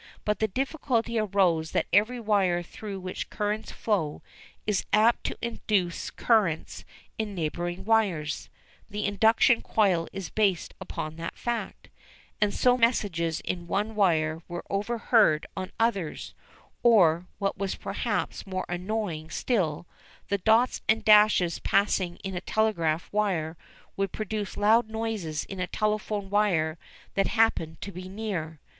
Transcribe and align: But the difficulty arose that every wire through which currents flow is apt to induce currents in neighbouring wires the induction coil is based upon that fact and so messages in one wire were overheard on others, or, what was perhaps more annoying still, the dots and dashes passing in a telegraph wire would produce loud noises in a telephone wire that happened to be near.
But 0.25 0.39
the 0.39 0.47
difficulty 0.47 1.19
arose 1.19 1.73
that 1.73 1.85
every 1.93 2.19
wire 2.19 2.63
through 2.63 2.99
which 2.99 3.29
currents 3.29 3.71
flow 3.71 4.23
is 4.65 4.83
apt 4.91 5.25
to 5.25 5.37
induce 5.43 6.09
currents 6.09 6.85
in 7.19 7.35
neighbouring 7.35 7.85
wires 7.85 8.49
the 8.89 9.05
induction 9.05 9.61
coil 9.61 10.07
is 10.11 10.31
based 10.31 10.73
upon 10.81 11.17
that 11.17 11.37
fact 11.37 11.89
and 12.41 12.51
so 12.51 12.79
messages 12.79 13.41
in 13.41 13.67
one 13.67 13.93
wire 13.93 14.41
were 14.47 14.65
overheard 14.71 15.45
on 15.55 15.71
others, 15.79 16.33
or, 16.81 17.27
what 17.37 17.59
was 17.59 17.75
perhaps 17.75 18.47
more 18.47 18.65
annoying 18.67 19.29
still, 19.29 19.85
the 20.29 20.39
dots 20.39 20.81
and 20.89 21.05
dashes 21.05 21.59
passing 21.59 22.15
in 22.23 22.33
a 22.33 22.41
telegraph 22.41 23.07
wire 23.13 23.55
would 23.95 24.11
produce 24.11 24.57
loud 24.57 24.89
noises 24.89 25.45
in 25.45 25.59
a 25.59 25.67
telephone 25.67 26.31
wire 26.31 26.79
that 27.13 27.27
happened 27.27 27.79
to 27.81 27.91
be 27.91 28.09
near. 28.09 28.59